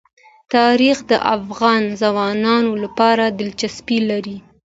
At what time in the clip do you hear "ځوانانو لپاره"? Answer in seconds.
2.01-3.25